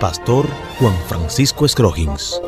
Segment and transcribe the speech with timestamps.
[0.00, 2.40] Pastor Juan Francisco Scroggins.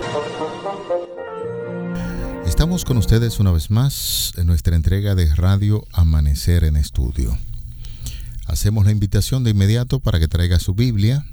[2.47, 7.37] Estamos con ustedes una vez más en nuestra entrega de Radio Amanecer en Estudio.
[8.47, 11.25] Hacemos la invitación de inmediato para que traiga su Biblia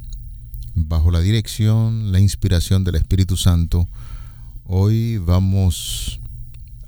[0.74, 3.88] bajo la dirección, la inspiración del Espíritu Santo
[4.70, 6.20] Hoy vamos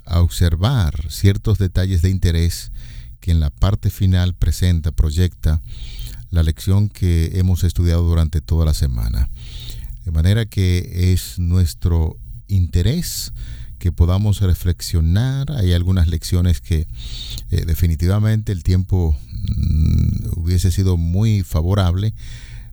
[0.04, 2.72] a observar ciertos detalles de interés
[3.20, 5.62] que en la parte final presenta, proyecta
[6.30, 9.28] la lección que hemos estudiado durante toda la semana.
[10.04, 12.16] De manera que es nuestro
[12.48, 13.32] interés
[13.80, 15.50] que podamos reflexionar.
[15.50, 16.86] Hay algunas lecciones que
[17.50, 22.14] eh, definitivamente el tiempo mm, hubiese sido muy favorable.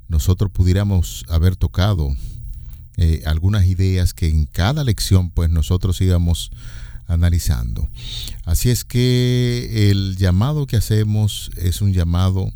[0.10, 2.16] Nosotros pudiéramos haber tocado
[2.98, 6.52] eh, algunas ideas que en cada lección pues nosotros íbamos
[7.08, 7.90] analizando.
[8.44, 12.52] Así es que el llamado que hacemos es un llamado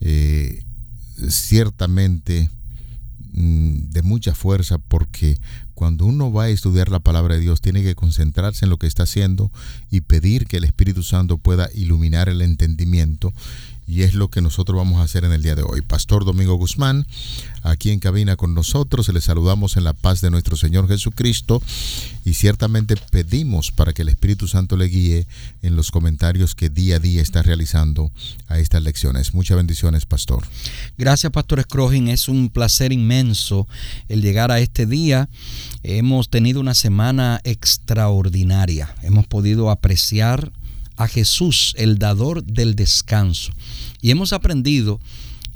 [0.00, 0.64] eh,
[1.28, 2.50] ciertamente
[3.32, 5.38] mm, de mucha fuerza porque
[5.74, 8.86] cuando uno va a estudiar la palabra de Dios tiene que concentrarse en lo que
[8.86, 9.52] está haciendo
[9.90, 13.34] y pedir que el Espíritu Santo pueda iluminar el entendimiento
[13.86, 15.80] y es lo que nosotros vamos a hacer en el día de hoy.
[15.80, 17.06] Pastor Domingo Guzmán,
[17.62, 21.62] aquí en cabina con nosotros, le saludamos en la paz de nuestro Señor Jesucristo
[22.24, 25.26] y ciertamente pedimos para que el Espíritu Santo le guíe
[25.62, 28.10] en los comentarios que día a día está realizando
[28.48, 29.34] a estas lecciones.
[29.34, 30.44] Muchas bendiciones, Pastor.
[30.98, 32.08] Gracias, Pastor Scrogin.
[32.08, 33.68] Es un placer inmenso
[34.08, 35.28] el llegar a este día.
[35.84, 38.94] Hemos tenido una semana extraordinaria.
[39.02, 40.50] Hemos podido apreciar
[40.96, 43.52] a Jesús, el dador del descanso.
[44.06, 45.00] Y hemos aprendido,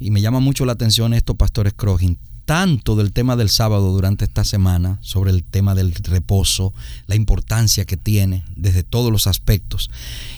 [0.00, 4.24] y me llama mucho la atención esto, Pastor Scrogin, tanto del tema del sábado durante
[4.24, 6.74] esta semana, sobre el tema del reposo,
[7.06, 9.88] la importancia que tiene desde todos los aspectos,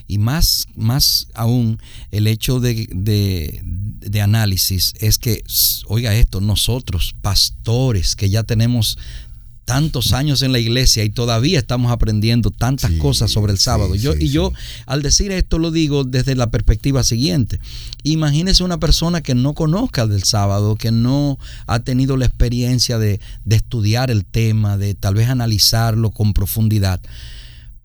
[0.09, 1.79] y más, más aún
[2.11, 5.43] el hecho de, de, de análisis es que,
[5.87, 8.99] oiga esto, nosotros, pastores, que ya tenemos
[9.65, 13.95] tantos años en la iglesia y todavía estamos aprendiendo tantas cosas sobre el sábado.
[13.95, 14.53] yo, y yo
[14.87, 17.61] al decir esto lo digo desde la perspectiva siguiente.
[18.03, 23.21] Imagínese una persona que no conozca del sábado, que no ha tenido la experiencia de,
[23.45, 27.01] de estudiar el tema, de tal vez analizarlo con profundidad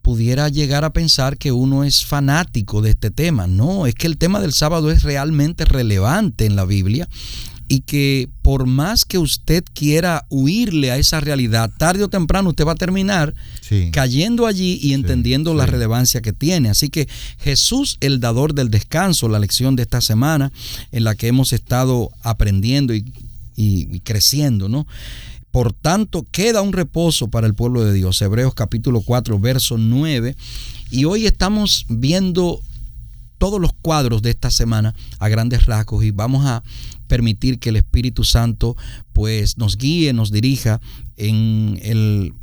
[0.02, 3.46] pudiera llegar a pensar que uno es fanático de este tema.
[3.46, 7.10] No, es que el tema del sábado es realmente relevante en la Biblia
[7.68, 12.66] y que por más que usted quiera huirle a esa realidad, tarde o temprano usted
[12.66, 13.34] va a terminar
[13.92, 16.70] cayendo allí y entendiendo la relevancia que tiene.
[16.70, 17.08] Así que
[17.40, 20.52] Jesús, el dador del descanso, la lección de esta semana
[20.92, 23.14] en la que hemos estado aprendiendo y,
[23.56, 24.88] y creciendo, ¿no?
[25.52, 28.22] Por tanto, queda un reposo para el pueblo de Dios.
[28.22, 30.36] Hebreos capítulo 4, verso 9.
[30.92, 32.62] Y hoy estamos viendo
[33.38, 36.64] todos los cuadros de esta semana a grandes rasgos y vamos a
[37.08, 38.75] permitir que el Espíritu Santo
[39.14, 40.81] pues nos guíe, nos dirija
[41.16, 42.34] en el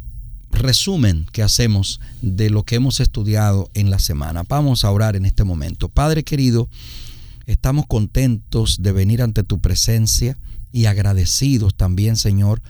[0.50, 4.44] resumen que hacemos de lo que hemos estudiado en la semana.
[4.48, 5.88] Vamos a orar en este momento.
[5.88, 6.68] Padre querido,
[7.46, 10.38] estamos contentos de venir ante tu presencia
[10.72, 12.62] y agradecidos también, Señor,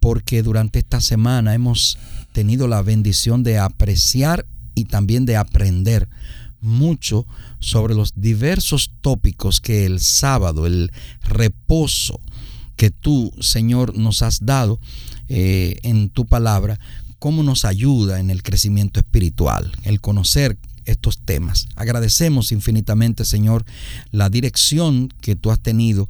[0.00, 1.98] porque durante esta semana hemos
[2.32, 6.08] tenido la bendición de apreciar y también de aprender
[6.60, 7.26] mucho
[7.60, 10.92] sobre los diversos tópicos que el sábado, el
[11.22, 12.20] reposo
[12.76, 14.80] que tú, Señor, nos has dado
[15.28, 16.78] eh, en tu palabra,
[17.18, 21.68] cómo nos ayuda en el crecimiento espiritual, el conocer estos temas.
[21.76, 23.64] Agradecemos infinitamente, Señor,
[24.10, 26.08] la dirección que tú has tenido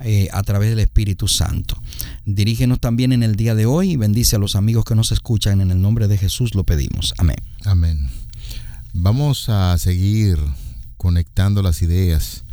[0.00, 1.80] eh, a través del Espíritu Santo.
[2.24, 5.60] Dirígenos también en el día de hoy y bendice a los amigos que nos escuchan.
[5.60, 7.14] En el nombre de Jesús lo pedimos.
[7.18, 7.36] Amén.
[7.64, 8.08] Amén.
[8.92, 10.38] Vamos a seguir
[11.04, 12.44] conectando las ideas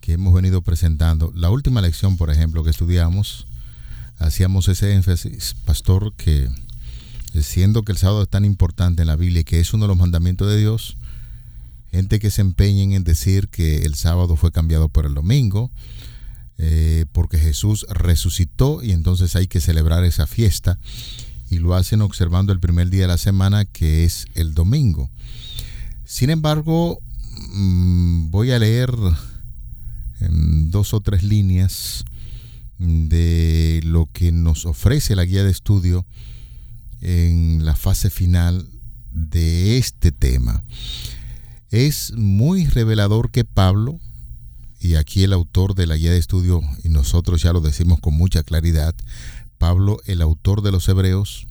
[0.00, 1.32] que hemos venido presentando.
[1.34, 3.48] La última lección, por ejemplo, que estudiamos,
[4.16, 6.48] hacíamos ese énfasis, pastor, que
[7.42, 9.88] siendo que el sábado es tan importante en la Biblia y que es uno de
[9.88, 10.98] los mandamientos de Dios,
[11.90, 15.72] gente que se empeñen en decir que el sábado fue cambiado por el domingo,
[16.58, 20.78] eh, porque Jesús resucitó y entonces hay que celebrar esa fiesta
[21.50, 25.10] y lo hacen observando el primer día de la semana que es el domingo.
[26.04, 27.00] Sin embargo,
[27.54, 28.94] mm, voy a leer
[30.20, 32.04] en dos o tres líneas
[32.78, 36.06] de lo que nos ofrece la guía de estudio
[37.00, 38.68] en la fase final
[39.10, 40.64] de este tema.
[41.70, 44.00] Es muy revelador que Pablo,
[44.80, 48.14] y aquí el autor de la guía de estudio, y nosotros ya lo decimos con
[48.14, 48.94] mucha claridad,
[49.58, 51.46] Pablo, el autor de los Hebreos,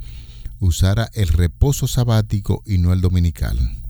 [0.60, 3.83] usara el reposo sabático y no el dominical.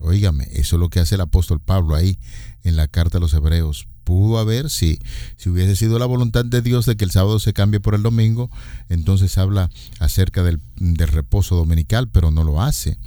[0.00, 2.18] Óigame, eso es lo que hace el apóstol Pablo ahí
[2.64, 3.86] en la carta a los Hebreos.
[4.04, 4.98] Pudo haber, si,
[5.36, 8.02] si hubiese sido la voluntad de Dios de que el sábado se cambie por el
[8.02, 8.50] domingo,
[8.88, 12.98] entonces habla acerca del, del reposo dominical, pero no lo hace.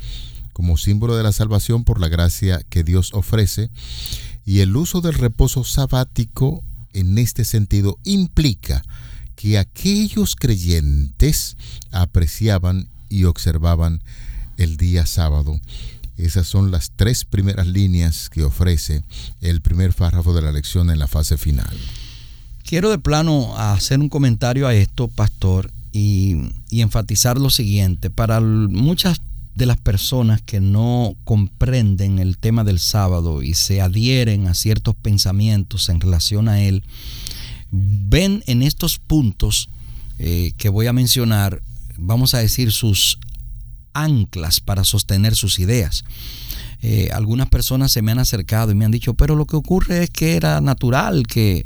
[0.53, 3.71] Como símbolo de la salvación por la gracia que Dios ofrece.
[4.45, 6.63] Y el uso del reposo sabático
[6.93, 8.83] en este sentido implica
[9.35, 11.57] que aquellos creyentes
[11.91, 14.03] apreciaban y observaban
[14.57, 15.59] el día sábado
[16.17, 19.03] esas son las tres primeras líneas que ofrece
[19.41, 21.75] el primer párrafo de la lección en la fase final.
[22.63, 26.37] Quiero de plano hacer un comentario a esto, pastor, y,
[26.71, 28.09] enfatizar lo siguiente.
[28.09, 29.21] Para muchas
[29.55, 34.95] de las personas que no comprenden el tema del sábado y se adhieren a ciertos
[34.95, 36.83] pensamientos en relación a él,
[37.71, 39.69] ven en estos puntos
[40.17, 41.61] eh, que voy a mencionar,
[41.97, 43.19] vamos a decir, sus
[43.93, 46.03] anclas para sostener sus ideas.
[46.81, 50.03] Eh, algunas personas se me han acercado y me han dicho, pero lo que ocurre
[50.03, 51.65] es que era natural que,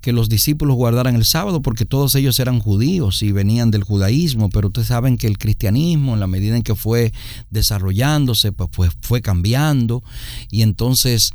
[0.00, 4.50] que los discípulos guardaran el sábado porque todos ellos eran judíos y venían del judaísmo,
[4.50, 7.12] pero ustedes saben que el cristianismo en la medida en que fue
[7.50, 10.02] desarrollándose, pues, fue cambiando
[10.50, 11.32] y entonces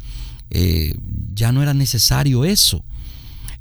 [0.52, 0.96] eh,
[1.34, 2.84] ya no era necesario eso.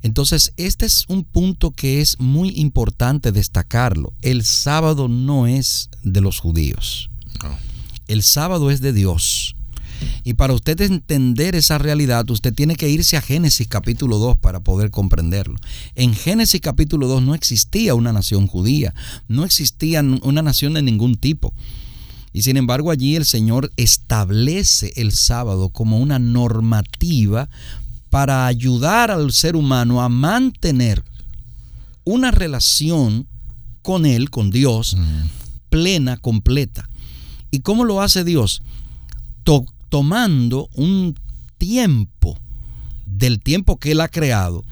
[0.09, 4.15] Entonces, este es un punto que es muy importante destacarlo.
[4.23, 7.11] El sábado no es de los judíos.
[8.07, 9.55] El sábado es de Dios.
[10.25, 14.61] Y para usted entender esa realidad, usted tiene que irse a Génesis capítulo 2 para
[14.61, 15.57] poder comprenderlo.
[15.95, 18.95] En Génesis capítulo 2 no existía una nación judía,
[19.29, 21.53] no existía una nación de ningún tipo.
[22.33, 27.51] Y sin embargo allí el Señor establece el sábado como una normativa
[28.11, 31.05] para ayudar al ser humano a mantener
[32.05, 33.27] una relación
[33.83, 34.97] con Él, con Dios,
[35.69, 36.89] plena, completa.
[37.51, 38.63] ¿Y cómo lo hace Dios?
[39.89, 41.15] tomando un
[41.57, 42.39] tiempo
[43.07, 44.63] del tiempo que Él ha creado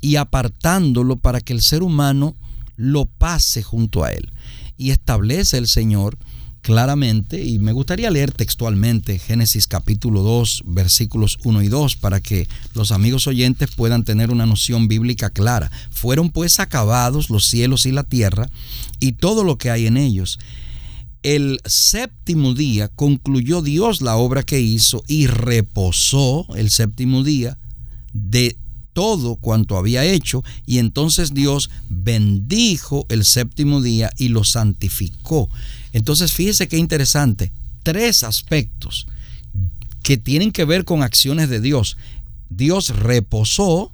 [0.00, 2.36] y apartándolo para que el ser humano
[2.76, 4.30] lo pase junto a Él.
[4.76, 6.16] Y establece el Señor
[6.62, 12.48] claramente y me gustaría leer textualmente Génesis capítulo 2 versículos 1 y 2 para que
[12.74, 15.70] los amigos oyentes puedan tener una noción bíblica clara.
[15.90, 18.48] Fueron pues acabados los cielos y la tierra
[18.98, 20.38] y todo lo que hay en ellos.
[21.22, 27.58] El séptimo día concluyó Dios la obra que hizo y reposó el séptimo día
[28.12, 28.56] de
[28.92, 35.48] todo cuanto había hecho y entonces Dios bendijo el séptimo día y lo santificó
[35.92, 37.52] entonces fíjese qué interesante,
[37.82, 39.06] tres aspectos
[40.02, 41.96] que tienen que ver con acciones de Dios.
[42.48, 43.92] Dios reposó,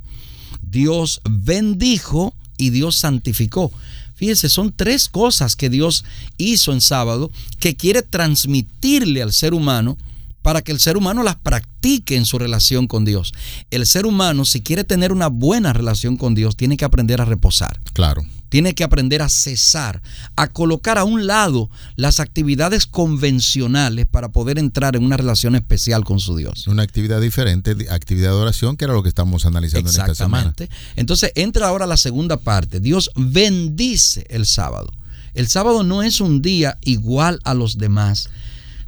[0.62, 3.72] Dios bendijo y Dios santificó.
[4.14, 6.04] Fíjese, son tres cosas que Dios
[6.38, 9.98] hizo en sábado que quiere transmitirle al ser humano
[10.46, 13.34] para que el ser humano las practique en su relación con Dios.
[13.72, 17.24] El ser humano, si quiere tener una buena relación con Dios, tiene que aprender a
[17.24, 17.80] reposar.
[17.94, 20.00] Claro tiene que aprender a cesar,
[20.36, 26.04] a colocar a un lado las actividades convencionales para poder entrar en una relación especial
[26.04, 26.68] con su Dios.
[26.68, 30.54] Una actividad diferente, actividad de oración, que era lo que estamos analizando en esta semana.
[30.94, 32.78] Entonces entra ahora la segunda parte.
[32.78, 34.92] Dios bendice el sábado.
[35.34, 38.30] El sábado no es un día igual a los demás.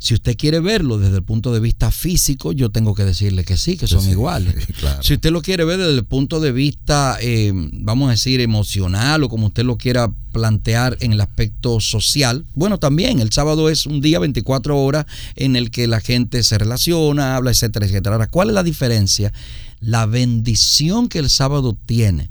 [0.01, 3.57] Si usted quiere verlo desde el punto de vista físico, yo tengo que decirle que
[3.57, 4.55] sí, que son iguales.
[5.03, 9.25] Si usted lo quiere ver desde el punto de vista, eh, vamos a decir, emocional
[9.25, 13.87] o como usted lo quiera plantear en el aspecto social, bueno, también el sábado es
[13.87, 18.15] un día 24 horas en el que la gente se relaciona, habla, etcétera, etcétera.
[18.15, 19.33] Ahora, ¿cuál es la diferencia?
[19.81, 22.29] La bendición que el sábado tiene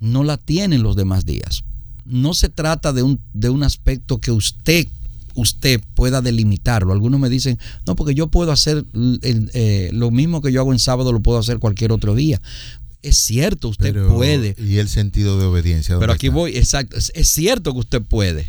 [0.00, 1.64] no la tienen los demás días.
[2.06, 4.86] No se trata de un, de un aspecto que usted
[5.38, 6.92] usted pueda delimitarlo.
[6.92, 8.84] Algunos me dicen, no, porque yo puedo hacer
[9.22, 12.40] eh, lo mismo que yo hago en sábado, lo puedo hacer cualquier otro día.
[13.02, 14.56] Es cierto, usted puede.
[14.58, 15.98] ¿Y el sentido de obediencia?
[15.98, 16.96] Pero aquí voy, exacto.
[16.96, 18.46] Es, cierto que usted puede.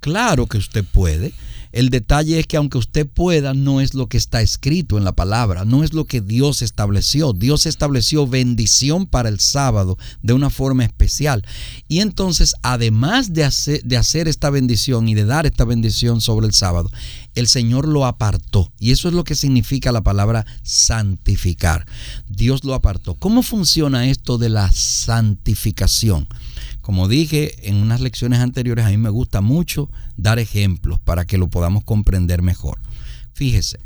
[0.00, 1.32] Claro que usted puede.
[1.72, 5.12] El detalle es que aunque usted pueda, no es lo que está escrito en la
[5.12, 7.32] palabra, no es lo que Dios estableció.
[7.32, 11.44] Dios estableció bendición para el sábado de una forma especial.
[11.88, 16.46] Y entonces, además de hacer, de hacer esta bendición y de dar esta bendición sobre
[16.46, 16.90] el sábado,
[17.34, 18.72] el Señor lo apartó.
[18.78, 21.86] Y eso es lo que significa la palabra santificar.
[22.28, 23.14] Dios lo apartó.
[23.14, 26.26] ¿Cómo funciona esto de la santificación?
[26.80, 29.90] Como dije en unas lecciones anteriores, a mí me gusta mucho
[30.22, 32.78] dar ejemplos para que lo podamos comprender mejor.
[33.32, 33.80] Fíjese,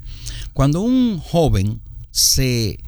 [0.53, 2.79] cuando un joven se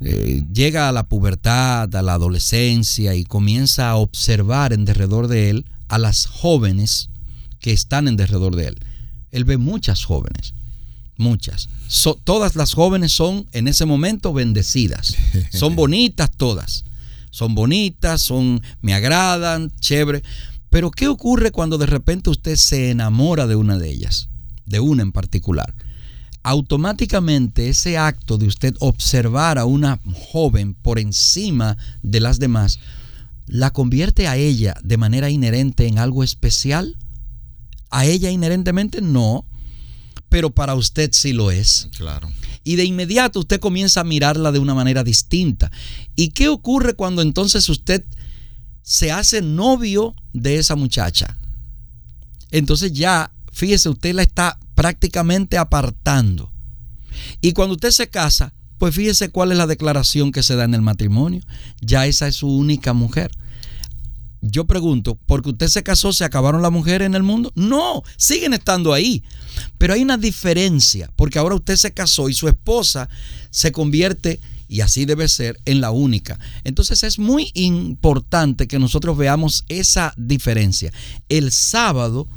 [0.00, 5.50] eh, llega a la pubertad, a la adolescencia y comienza a observar en derredor de
[5.50, 7.10] él a las jóvenes
[7.58, 8.78] que están en derredor de él.
[9.30, 10.54] Él ve muchas jóvenes,
[11.16, 11.68] muchas.
[12.24, 15.14] todas las jóvenes son en ese momento bendecidas,
[15.52, 16.84] son bonitas todas
[17.30, 20.22] son bonitas, son me agradan, chévere.
[20.70, 24.28] Pero ¿qué ocurre cuando de repente usted se enamora de una de ellas,
[24.66, 25.74] de una en particular?
[26.42, 30.00] Automáticamente ese acto de usted observar a una
[30.32, 32.78] joven por encima de las demás,
[33.46, 36.96] ¿la convierte a ella de manera inherente en algo especial?
[37.90, 39.44] ¿A ella inherentemente no?
[40.28, 41.88] Pero para usted sí lo es.
[41.96, 42.30] Claro
[42.62, 45.70] y de inmediato usted comienza a mirarla de una manera distinta.
[46.14, 48.04] ¿Y qué ocurre cuando entonces usted
[48.82, 51.36] se hace novio de esa muchacha?
[52.50, 56.50] Entonces ya, fíjese, usted la está prácticamente apartando.
[57.40, 60.74] Y cuando usted se casa, pues fíjese cuál es la declaración que se da en
[60.74, 61.42] el matrimonio.
[61.80, 63.30] Ya esa es su única mujer.
[64.42, 67.52] Yo pregunto, ¿porque usted se casó, se acabaron las mujeres en el mundo?
[67.54, 69.22] No, siguen estando ahí.
[69.76, 73.10] Pero hay una diferencia, porque ahora usted se casó y su esposa
[73.50, 76.38] se convierte, y así debe ser, en la única.
[76.62, 80.92] Entonces es muy importante que nosotros veamos esa diferencia.
[81.28, 82.28] El sábado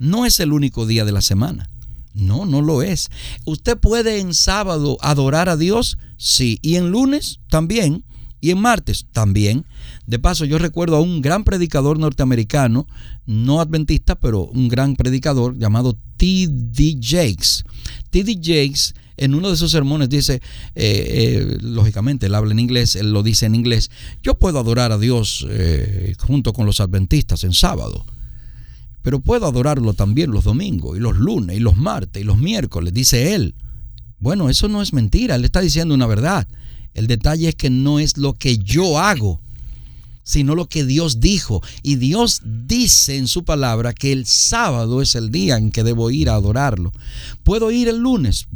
[0.00, 1.70] no es el único día de la semana.
[2.12, 3.08] No, no lo es.
[3.44, 5.96] ¿Usted puede en sábado adorar a Dios?
[6.16, 6.58] Sí.
[6.60, 7.38] ¿Y en lunes?
[7.50, 8.02] También.
[8.40, 9.06] ¿Y en martes?
[9.12, 9.64] También.
[10.06, 12.88] De paso, yo recuerdo a un gran predicador norteamericano,
[13.26, 16.98] no adventista, pero un gran predicador llamado T.D.
[17.00, 17.64] Jakes.
[18.10, 18.40] T.D.
[18.42, 20.40] Jakes en uno de sus sermones dice, eh,
[20.74, 23.90] eh, lógicamente él habla en inglés, él lo dice en inglés,
[24.22, 28.04] yo puedo adorar a Dios eh, junto con los adventistas en sábado,
[29.02, 32.92] pero puedo adorarlo también los domingos y los lunes y los martes y los miércoles,
[32.92, 33.54] dice él.
[34.18, 36.46] Bueno, eso no es mentira, él está diciendo una verdad.
[36.94, 39.40] El detalle es que no es lo que yo hago,
[40.26, 41.62] sino lo que Dios dijo.
[41.82, 46.10] Y Dios dice en su palabra que el sábado es el día en que debo
[46.10, 46.92] ir a adorarlo.
[47.44, 48.48] ¿Puedo ir el lunes?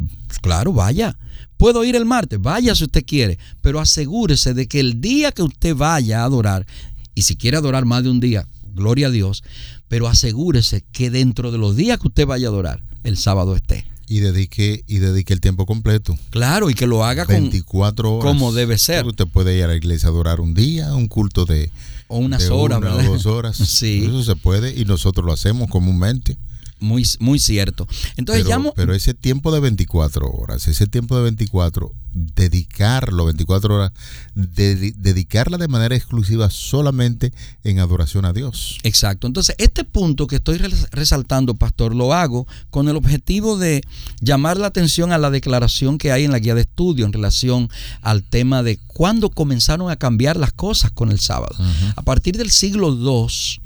[0.42, 1.16] Claro, vaya.
[1.56, 2.40] ¿Puedo ir el martes?
[2.42, 3.38] Vaya si usted quiere.
[3.60, 6.66] Pero asegúrese de que el día que usted vaya a adorar,
[7.14, 9.44] y si quiere adorar más de un día, gloria a Dios,
[9.88, 13.89] pero asegúrese que dentro de los días que usted vaya a adorar, el sábado esté
[14.10, 16.18] y dedique y dedique el tiempo completo.
[16.30, 18.24] Claro, y que lo haga 24 horas.
[18.26, 19.06] Como debe ser.
[19.06, 21.70] Usted puede ir a la iglesia a adorar un día, un culto de
[22.08, 23.56] o unas horas, una o dos horas.
[23.68, 24.04] sí.
[24.04, 26.36] Eso se puede y nosotros lo hacemos comúnmente.
[26.80, 27.86] Muy, muy cierto.
[28.16, 28.72] Entonces pero, llamo...
[28.74, 33.92] pero ese tiempo de 24 horas, ese tiempo de 24, dedicarlo 24 horas,
[34.34, 37.32] dedicarla de manera exclusiva solamente
[37.64, 38.78] en adoración a Dios.
[38.82, 39.26] Exacto.
[39.26, 43.82] Entonces, este punto que estoy resaltando, pastor, lo hago con el objetivo de
[44.20, 47.68] llamar la atención a la declaración que hay en la guía de estudio en relación
[48.02, 51.56] al tema de cuándo comenzaron a cambiar las cosas con el sábado.
[51.96, 53.60] A partir del siglo II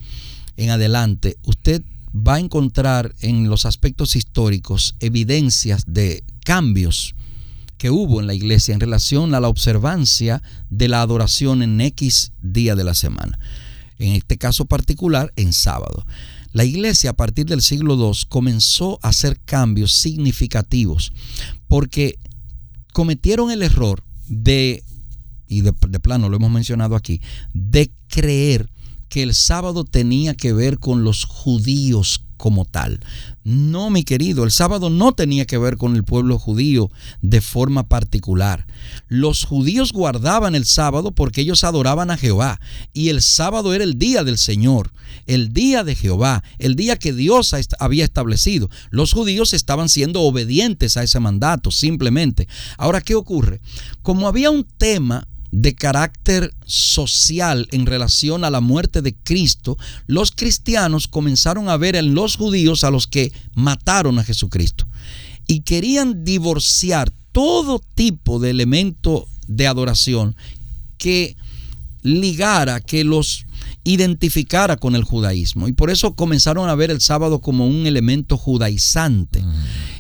[0.57, 1.83] en adelante, usted
[2.15, 7.15] va a encontrar en los aspectos históricos evidencias de cambios
[7.77, 12.33] que hubo en la iglesia en relación a la observancia de la adoración en X
[12.41, 13.39] día de la semana.
[13.99, 16.07] En este caso particular, en sábado.
[16.53, 21.13] La iglesia a partir del siglo II comenzó a hacer cambios significativos
[21.67, 22.19] porque
[22.93, 24.85] cometieron el error de,
[25.49, 27.21] y de, de plano lo hemos mencionado aquí,
[27.53, 28.71] de creer
[29.09, 33.01] que el sábado tenía que ver con los judíos como tal.
[33.45, 36.91] No, mi querido, el sábado no tenía que ver con el pueblo judío
[37.23, 38.67] de forma particular.
[39.09, 42.61] Los judíos guardaban el sábado porque ellos adoraban a Jehová
[42.93, 44.93] y el sábado era el día del Señor,
[45.27, 48.69] el día de Jehová, el día que Dios había establecido.
[48.91, 52.49] Los judíos estaban siendo obedientes a ese mandato, simplemente.
[52.77, 53.61] Ahora, ¿qué ocurre?
[54.03, 60.33] Como había un tema de carácter social en relación a la muerte de Cristo, los
[60.33, 64.89] cristianos comenzaron a ver en los judíos a los que mataron a Jesucristo
[65.47, 70.35] y querían divorciar todo tipo de elemento de adoración
[70.99, 71.37] que
[72.03, 73.47] ligara, que los
[73.85, 75.69] identificara con el judaísmo.
[75.69, 79.43] Y por eso comenzaron a ver el sábado como un elemento judaizante.
[79.43, 79.53] Mm.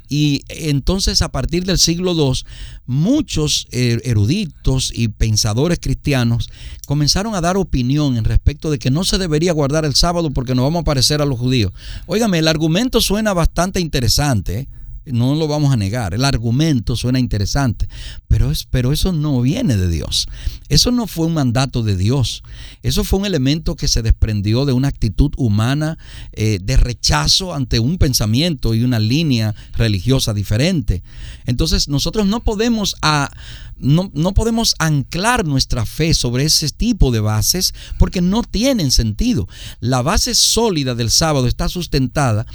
[0.08, 2.44] Y entonces a partir del siglo II,
[2.86, 6.50] muchos er, eruditos y pensadores cristianos
[6.86, 10.54] comenzaron a dar opinión en respecto de que no se debería guardar el sábado porque
[10.54, 11.72] nos vamos a parecer a los judíos.
[12.06, 14.60] Óigame, el argumento suena bastante interesante.
[14.60, 14.68] ¿eh?
[15.06, 17.88] No lo vamos a negar, el argumento suena interesante,
[18.28, 20.26] pero, es, pero eso no viene de Dios.
[20.68, 22.42] Eso no fue un mandato de Dios.
[22.82, 25.98] Eso fue un elemento que se desprendió de una actitud humana
[26.32, 31.02] eh, de rechazo ante un pensamiento y una línea religiosa diferente.
[31.46, 33.30] Entonces nosotros no podemos, a,
[33.76, 39.48] no, no podemos anclar nuestra fe sobre ese tipo de bases porque no tienen sentido.
[39.80, 42.46] La base sólida del sábado está sustentada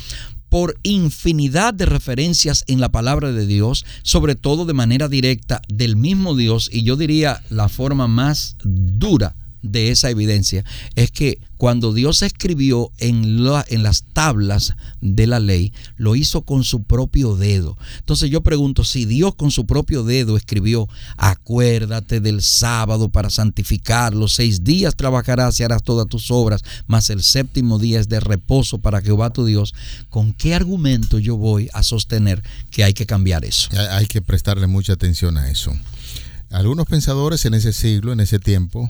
[0.50, 5.96] por infinidad de referencias en la palabra de Dios, sobre todo de manera directa del
[5.96, 10.64] mismo Dios, y yo diría la forma más dura de esa evidencia
[10.96, 16.64] es que cuando Dios escribió en, en, las tablas de la ley, lo hizo con
[16.64, 17.78] su propio dedo.
[17.98, 20.88] Entonces yo pregunto, si Dios con su propio dedo escribió,
[21.18, 27.22] acuérdate del sábado para santificarlo, seis días trabajarás y harás todas tus obras, mas el
[27.22, 29.76] séptimo día es de reposo para Jehová tu Dios,
[30.10, 33.70] ¿con qué argumento yo voy a sostener que hay que cambiar eso?
[33.92, 35.76] Hay que prestarle mucha atención a eso.
[36.52, 38.90] Algunos pensadores en ese siglo, en ese tiempo,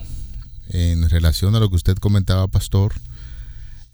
[0.69, 2.93] en relación a lo que usted comentaba, pastor,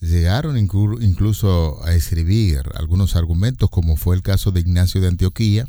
[0.02, 5.68] llegaron incluso a escribir algunos argumentos, como fue el caso de Ignacio de Antioquía,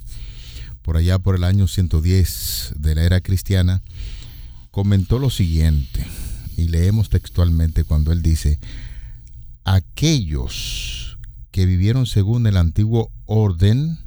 [0.82, 3.82] por allá por el año 110 de la era cristiana,
[4.70, 6.06] comentó lo siguiente,
[6.56, 8.58] y leemos textualmente cuando él dice,
[9.64, 11.18] aquellos
[11.50, 13.98] que vivieron según el antiguo orden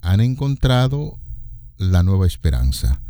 [0.00, 1.18] han encontrado
[1.78, 3.00] la nueva esperanza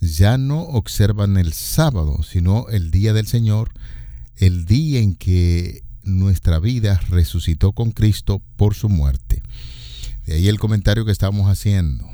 [0.00, 3.72] ya no observan el sábado, sino el día del Señor,
[4.36, 9.42] el día en que nuestra vida resucitó con Cristo por su muerte.
[10.26, 12.08] De ahí el comentario que estamos haciendo,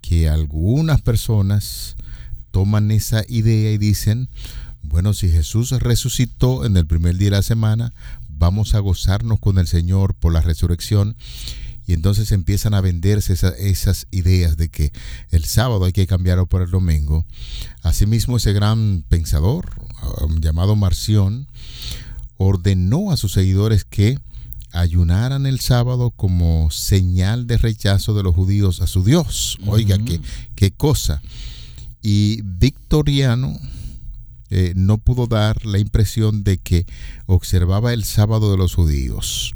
[0.00, 1.96] que algunas personas
[2.50, 4.28] toman esa idea y dicen,
[4.82, 7.92] bueno, si Jesús resucitó en el primer día de la semana,
[8.28, 11.16] vamos a gozarnos con el Señor por la resurrección
[11.88, 14.92] y entonces empiezan a venderse esas ideas de que
[15.30, 17.24] el sábado hay que cambiarlo por el domingo.
[17.82, 19.70] Asimismo, ese gran pensador
[20.20, 21.48] um, llamado Marción
[22.36, 24.18] ordenó a sus seguidores que
[24.70, 29.58] ayunaran el sábado como señal de rechazo de los judíos a su Dios.
[29.66, 30.20] Oiga, qué,
[30.56, 31.22] qué, cosa.
[32.02, 33.58] Y Victoriano
[34.50, 36.84] eh, no pudo dar la impresión de que
[37.24, 39.54] observaba el sábado de los judíos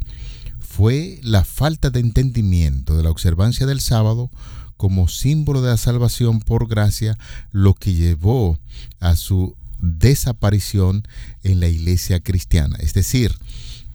[0.75, 4.31] fue la falta de entendimiento de la observancia del sábado
[4.79, 7.19] como símbolo de la salvación por gracia
[7.51, 8.59] lo que llevó
[8.99, 11.07] a su desaparición
[11.43, 12.79] en la iglesia cristiana.
[12.81, 13.35] Es decir,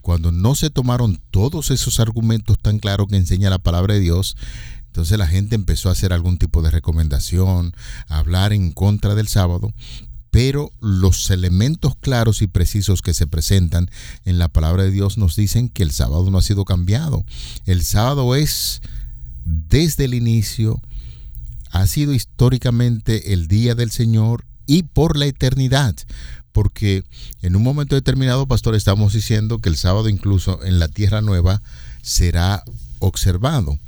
[0.01, 4.37] cuando no se tomaron todos esos argumentos tan claros que enseña la palabra de Dios,
[4.85, 7.73] entonces la gente empezó a hacer algún tipo de recomendación,
[8.07, 9.73] a hablar en contra del sábado,
[10.31, 13.89] pero los elementos claros y precisos que se presentan
[14.25, 17.25] en la palabra de Dios nos dicen que el sábado no ha sido cambiado.
[17.65, 18.81] El sábado es
[19.45, 20.81] desde el inicio,
[21.71, 25.95] ha sido históricamente el día del Señor y por la eternidad.
[26.51, 27.03] Porque
[27.41, 31.61] en un momento determinado, pastor, estamos diciendo que el sábado incluso en la tierra nueva
[32.01, 32.63] será
[32.99, 33.79] observado.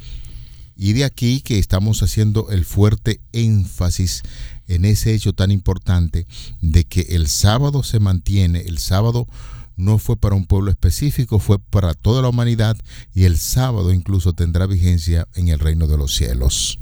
[0.81, 4.23] Y de aquí que estamos haciendo el fuerte énfasis
[4.69, 6.25] en ese hecho tan importante
[6.61, 9.27] de que el sábado se mantiene, el sábado
[9.75, 12.77] no fue para un pueblo específico, fue para toda la humanidad
[13.13, 16.79] y el sábado incluso tendrá vigencia en el reino de los cielos.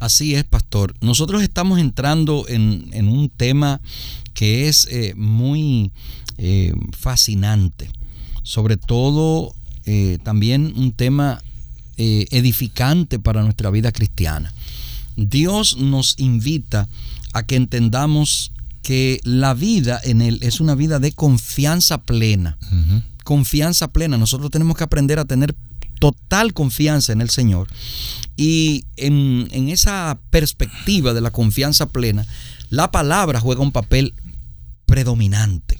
[0.00, 0.94] Así es, pastor.
[1.00, 3.80] Nosotros estamos entrando en, un tema
[4.34, 5.92] que es eh, muy
[6.36, 7.90] eh, fascinante,
[8.42, 9.54] sobre todo
[9.86, 11.40] eh, también un tema
[12.30, 14.52] edificante para nuestra vida cristiana.
[15.16, 16.88] Dios nos invita
[17.32, 22.56] a que entendamos que la vida en Él es una vida de confianza plena.
[23.24, 24.16] Confianza plena.
[24.16, 25.54] Nosotros tenemos que aprender a tener
[25.98, 27.68] total confianza en el Señor.
[28.36, 32.26] Y en, en, esa perspectiva de la confianza plena,
[32.70, 34.14] la palabra juega un papel
[34.86, 35.79] predominante.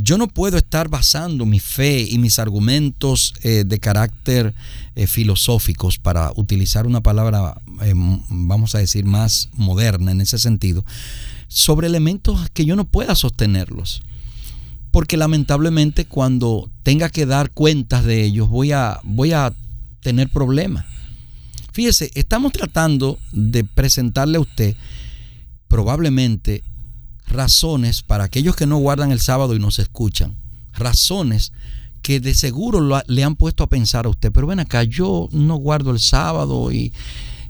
[0.00, 4.54] Yo no puedo estar basando mi fe y mis argumentos eh, de carácter
[4.94, 10.84] eh, filosóficos, para utilizar una palabra, eh, vamos a decir, más moderna en ese sentido,
[11.48, 14.02] sobre elementos que yo no pueda sostenerlos.
[14.92, 19.52] Porque lamentablemente cuando tenga que dar cuentas de ellos voy a, voy a
[20.00, 20.86] tener problemas.
[21.72, 24.76] Fíjese, estamos tratando de presentarle a usted
[25.66, 26.62] probablemente
[27.28, 30.34] razones para aquellos que no guardan el sábado y nos escuchan,
[30.74, 31.52] razones
[32.02, 35.56] que de seguro le han puesto a pensar a usted, pero ven acá, yo no
[35.56, 36.92] guardo el sábado y,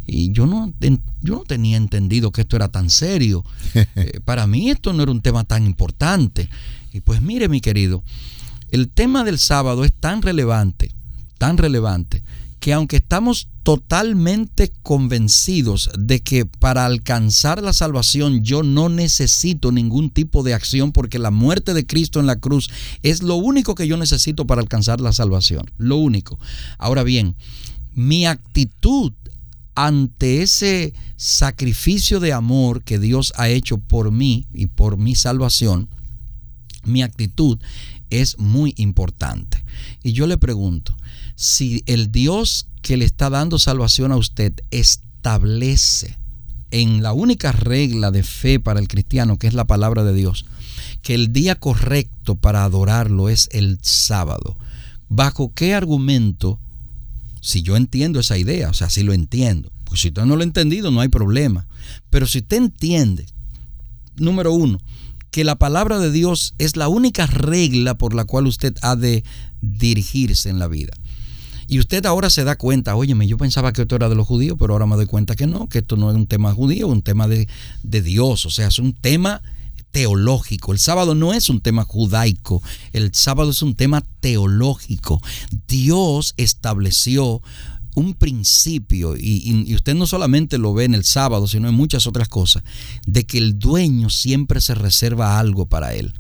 [0.07, 3.45] yo, no, yo no tenía entendido que esto era tan serio.
[3.95, 6.49] Eh, para mí esto no era un tema tan importante.
[6.93, 8.03] Y pues mire mi querido,
[8.71, 10.93] el tema del sábado es tan relevante,
[11.37, 12.23] tan relevante,
[12.61, 20.11] que aunque estamos totalmente convencidos de que para alcanzar la salvación yo no necesito ningún
[20.11, 22.71] tipo de acción porque la muerte de Cristo en la cruz
[23.03, 26.39] es lo único que yo necesito para alcanzar la salvación, lo único.
[26.79, 27.37] Ahora bien,
[27.95, 29.13] mi actitud
[29.75, 35.89] ante ese sacrificio de amor que Dios ha hecho por mí y por mi salvación,
[36.85, 37.59] mi actitud
[38.11, 39.63] es muy importante.
[40.03, 40.97] Y yo le pregunto,
[41.39, 46.19] si el Dios que le está dando salvación a usted establece
[46.73, 50.47] en la única regla de fe para el cristiano, que es la palabra de Dios,
[51.01, 54.59] que el día correcto para adorarlo es el sábado,
[55.09, 56.59] ¿bajo qué argumento?
[57.41, 60.41] Si yo entiendo esa idea, o sea, si lo entiendo, pues si usted no lo
[60.41, 61.69] ha entendido, no hay problema.
[62.11, 63.27] Pero si usted entiende,
[64.17, 64.81] número uno,
[65.31, 69.23] que la palabra de Dios es la única regla por la cual usted ha de
[69.63, 70.95] dirigirse en la vida.
[71.69, 74.57] Y usted ahora se da cuenta, óyeme, yo pensaba que esto era de los judíos,
[74.59, 76.93] pero ahora me doy cuenta que no, que esto no es un tema judío, es
[76.93, 77.47] un tema de,
[77.83, 79.43] de Dios, o sea, es un tema
[79.91, 80.73] teológico.
[80.73, 82.63] El sábado no es un tema judaico,
[82.95, 85.21] el sábado es un tema teológico.
[85.69, 87.43] Dios estableció
[87.95, 92.07] un principio, y, y, usted no solamente lo ve en el sábado, sino en muchas
[92.07, 92.63] otras cosas,
[93.07, 96.15] de que el dueño siempre se reserva algo para él.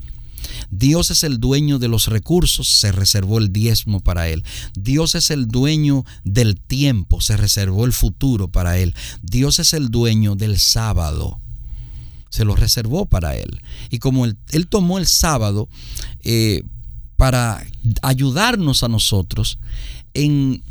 [0.71, 4.45] Dios es el dueño de los recursos, se reservó el diezmo para él.
[4.75, 8.95] Dios es el dueño del tiempo, se reservó el futuro para él.
[9.23, 11.41] Dios es el dueño del sábado,
[12.31, 13.61] se lo reservó para él.
[13.91, 14.37] Y como él,
[14.69, 15.69] tomó el sábado
[16.23, 16.63] eh,
[17.17, 17.65] para
[18.03, 19.59] ayudarnos a nosotros
[20.15, 20.63] en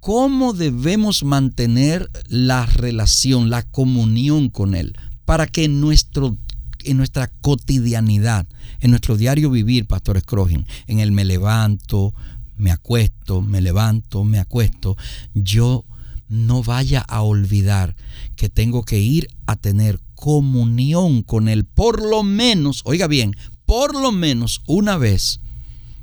[0.00, 6.36] cómo debemos mantener la relación, la comunión con Él, para que nuestro
[6.84, 8.46] en nuestra cotidianidad,
[8.80, 12.14] en nuestro diario vivir, Pastor Scrogin, en el me levanto,
[12.56, 14.96] me acuesto, me levanto, me acuesto,
[15.34, 15.84] yo
[16.28, 17.96] no vaya a olvidar
[18.36, 23.34] que tengo que ir a tener comunión con Él, por lo menos, oiga bien,
[23.66, 25.40] por lo menos una vez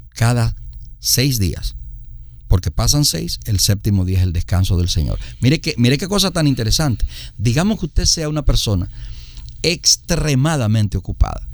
[0.10, 0.56] cada
[1.00, 1.76] seis días.
[2.48, 5.20] Porque pasan seis, el séptimo día es el descanso del Señor.
[5.42, 7.06] Mire, que, mire qué cosa tan interesante.
[7.38, 8.90] Digamos que usted sea una persona
[9.64, 11.48] extremadamente ocupada.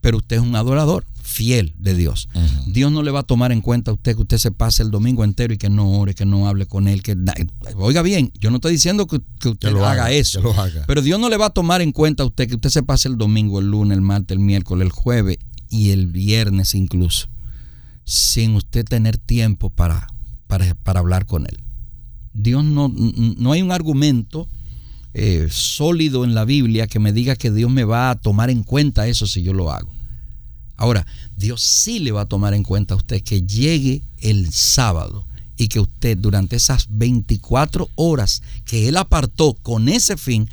[0.00, 2.28] Pero usted es un adorador fiel de Dios.
[2.66, 4.90] Dios no le va a tomar en cuenta a usted que usted se pase el
[4.90, 7.02] domingo entero y que no ore, que no hable con él.
[7.02, 7.16] Que,
[7.76, 10.40] oiga bien, yo no estoy diciendo que, usted lo haga, eso.
[10.86, 13.08] Pero Dios no le va a tomar en cuenta a usted que usted se pase
[13.08, 15.38] el domingo, el lunes, el martes, el miércoles, el jueves
[15.70, 17.28] y el viernes incluso,
[18.04, 20.08] sin usted tener tiempo para,
[20.46, 21.62] para, para hablar con él.
[22.34, 24.48] Dios no, no hay un argumento
[25.14, 28.62] eh, sólido en la Biblia que me diga que Dios me va a tomar en
[28.62, 29.92] cuenta eso si yo lo hago.
[30.76, 35.26] Ahora, Dios sí le va a tomar en cuenta a usted que llegue el sábado
[35.56, 40.48] y que usted durante esas 24 horas que Él apartó con ese fin,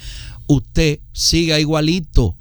[0.48, 2.36] usted siga igualito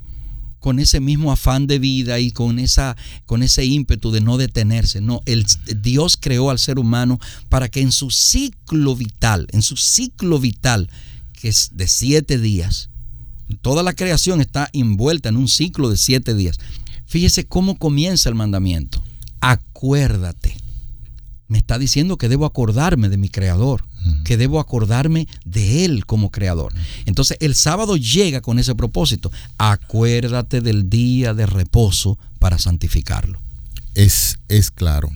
[0.59, 5.01] con ese mismo afán de vida y con, esa, con ese ímpetu de no detenerse.
[5.01, 5.45] No, el,
[5.81, 10.89] Dios creó al ser humano para que en su ciclo vital, en su ciclo vital,
[11.39, 12.89] que es de siete días.
[13.61, 16.59] Toda la creación está envuelta en un ciclo de siete días.
[17.05, 19.01] Fíjese cómo comienza el mandamiento.
[19.41, 20.55] Acuérdate.
[21.47, 23.83] Me está diciendo que debo acordarme de mi creador,
[24.23, 26.73] que debo acordarme de Él como creador.
[27.05, 29.31] Entonces el sábado llega con ese propósito.
[29.57, 33.41] Acuérdate del día de reposo para santificarlo.
[33.95, 35.09] Es, es claro.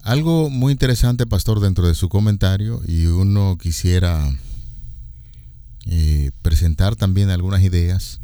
[0.00, 4.32] Algo muy interesante, pastor, dentro de su comentario, y uno quisiera
[5.86, 8.20] eh, presentar también algunas ideas.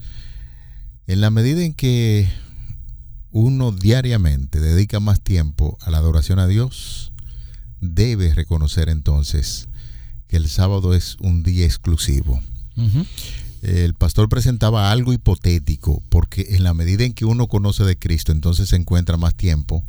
[1.07, 2.29] En la medida en que
[3.31, 7.13] uno diariamente dedica más tiempo a la adoración a Dios,
[7.81, 9.69] debe reconocer entonces
[10.29, 12.41] que el sábado es un día exclusivo.
[13.63, 18.33] El pastor presentaba algo hipotético, porque en la medida en que uno conoce de Cristo,
[18.33, 19.85] entonces se encuentra más tiempo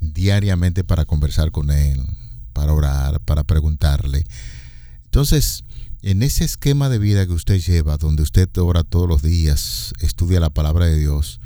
[0.00, 2.02] diariamente para conversar con Él,
[2.52, 4.26] para orar, para preguntarle.
[5.04, 5.64] Entonces,
[6.02, 10.40] en ese esquema de vida que usted lleva, donde usted ora todos los días, estudia
[10.40, 11.40] la palabra de Dios,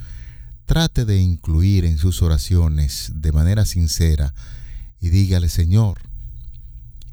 [0.66, 4.34] trate de incluir en sus oraciones de manera sincera
[5.00, 5.98] y dígale, Señor,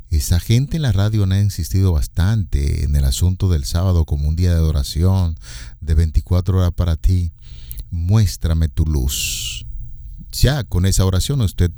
[0.10, 4.28] esa gente en la radio no ha insistido bastante en el asunto del sábado como
[4.28, 5.38] un día de adoración
[5.82, 7.32] de 24 horas para ti.
[7.89, 9.65] muéstrame tu luz.
[10.32, 11.71] Ya con esa oración usted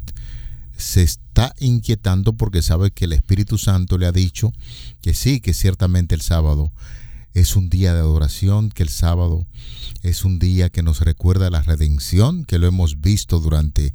[0.80, 4.54] se está inquietando porque sabe que el Espíritu Santo le ha dicho
[5.02, 6.72] que sí, que ciertamente el sábado
[7.34, 9.46] es un día de adoración, que el sábado
[10.02, 13.94] es un día que nos recuerda la redención, que lo hemos visto durante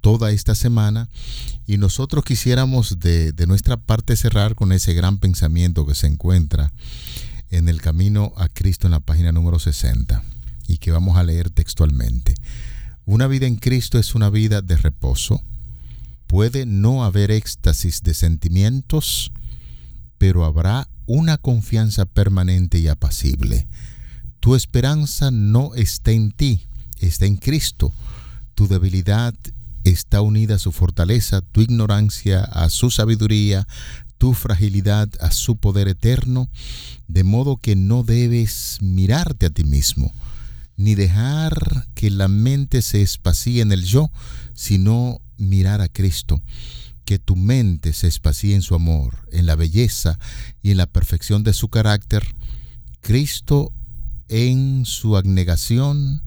[0.00, 1.08] toda esta semana
[1.66, 6.72] y nosotros quisiéramos de, de, nuestra parte cerrar con ese gran pensamiento que se encuentra
[7.50, 10.22] en el camino a Cristo en la página número 60
[10.66, 12.34] y que vamos a leer textualmente.
[13.04, 15.42] Una vida en Cristo es una vida de reposo.
[16.26, 19.30] Puede no haber éxtasis de sentimientos,
[20.18, 23.68] pero habrá una confianza permanente y apacible.
[24.40, 26.66] Tu esperanza no está en ti,
[27.00, 27.92] está en Cristo.
[28.54, 29.34] Tu debilidad
[29.84, 33.66] está unida a su fortaleza, tu ignorancia a su sabiduría,
[34.18, 36.48] tu fragilidad a su poder eterno,
[37.06, 40.12] de modo que no debes mirarte a ti mismo,
[40.76, 44.10] ni dejar que la mente se espacíe en el yo,
[44.54, 46.42] sino mirar a Cristo
[47.04, 50.18] que tu mente se espacie en su amor, en la belleza
[50.60, 52.34] y en la perfección de su carácter,
[53.00, 53.72] Cristo
[54.28, 56.22] en su abnegación,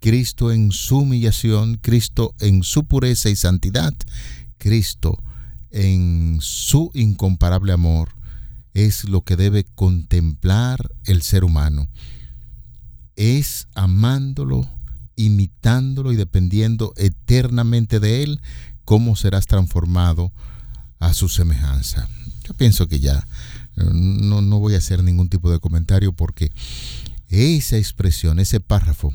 [0.00, 3.94] Cristo en su humillación, Cristo en su pureza y santidad,
[4.58, 5.22] Cristo
[5.70, 8.14] en su incomparable amor,
[8.74, 11.88] es lo que debe contemplar el ser humano.
[13.16, 14.68] Es amándolo,
[15.24, 18.40] imitándolo y dependiendo eternamente de Él
[18.84, 20.32] cómo serás transformado
[20.98, 22.08] a su semejanza.
[22.44, 23.26] Yo pienso que ya
[23.76, 26.52] no, no voy a hacer ningún tipo de comentario porque
[27.28, 29.14] esa expresión, ese párrafo,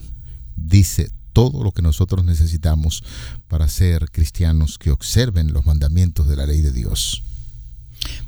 [0.55, 3.03] dice todo lo que nosotros necesitamos
[3.47, 7.23] para ser cristianos que observen los mandamientos de la ley de Dios.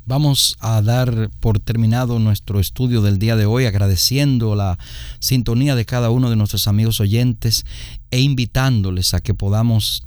[0.06, 4.78] Vamos a dar por terminado nuestro estudio del día de hoy agradeciendo la
[5.18, 7.64] sintonía de cada uno de nuestros amigos oyentes
[8.10, 10.04] e invitándoles a que podamos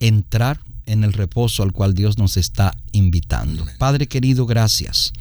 [0.00, 3.66] entrar en el reposo al cual Dios nos está invitando.
[3.78, 5.12] Padre querido, gracias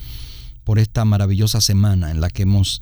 [0.64, 2.82] por esta maravillosa semana en la que hemos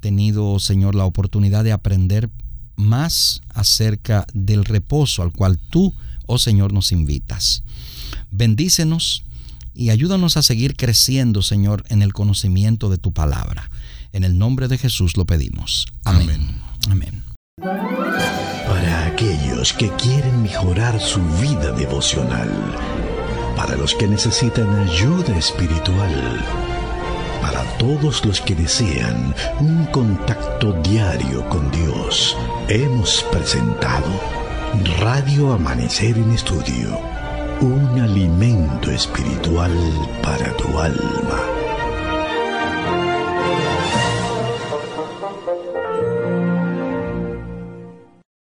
[0.00, 2.30] tenido, Señor, la oportunidad de aprender
[2.76, 5.94] más acerca del reposo al cual tú,
[6.26, 7.62] oh Señor, nos invitas.
[8.30, 9.24] Bendícenos
[9.76, 13.70] y ayúdanos a seguir creciendo, Señor, en el conocimiento de tu palabra.
[14.12, 15.86] En el nombre de Jesús lo pedimos.
[16.04, 16.60] Amén.
[16.88, 17.22] Amén.
[17.58, 22.50] Para aquellos que quieren mejorar su vida devocional,
[23.54, 26.44] para los que necesitan ayuda espiritual,
[27.40, 32.36] para todos los que desean un contacto diario con Dios,
[32.68, 34.08] hemos presentado
[34.98, 37.00] Radio Amanecer en Estudio,
[37.60, 39.72] un alimento espiritual
[40.22, 41.65] para tu alma.